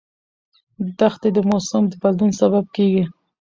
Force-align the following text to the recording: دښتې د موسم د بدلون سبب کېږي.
دښتې 0.99 1.29
د 1.33 1.37
موسم 1.49 1.83
د 1.91 1.93
بدلون 2.01 2.31
سبب 2.41 2.65
کېږي. 2.75 3.03